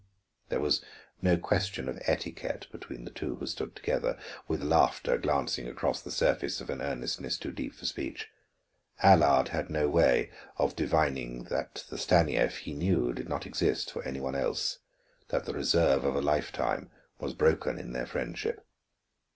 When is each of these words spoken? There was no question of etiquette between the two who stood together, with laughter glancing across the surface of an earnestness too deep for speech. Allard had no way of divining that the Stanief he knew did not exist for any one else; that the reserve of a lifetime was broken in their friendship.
There 0.49 0.59
was 0.59 0.83
no 1.21 1.37
question 1.37 1.87
of 1.87 2.01
etiquette 2.07 2.65
between 2.71 3.05
the 3.05 3.11
two 3.11 3.35
who 3.35 3.45
stood 3.45 3.75
together, 3.75 4.17
with 4.47 4.63
laughter 4.63 5.15
glancing 5.19 5.67
across 5.67 6.01
the 6.01 6.09
surface 6.09 6.59
of 6.59 6.71
an 6.71 6.81
earnestness 6.81 7.37
too 7.37 7.51
deep 7.51 7.75
for 7.75 7.85
speech. 7.85 8.27
Allard 9.03 9.49
had 9.49 9.69
no 9.69 9.87
way 9.87 10.31
of 10.57 10.75
divining 10.75 11.43
that 11.51 11.85
the 11.91 11.99
Stanief 11.99 12.57
he 12.61 12.73
knew 12.73 13.13
did 13.13 13.29
not 13.29 13.45
exist 13.45 13.91
for 13.91 14.01
any 14.03 14.19
one 14.19 14.33
else; 14.33 14.79
that 15.27 15.45
the 15.45 15.53
reserve 15.53 16.03
of 16.03 16.15
a 16.15 16.19
lifetime 16.21 16.89
was 17.19 17.35
broken 17.35 17.77
in 17.77 17.93
their 17.93 18.07
friendship. 18.07 18.65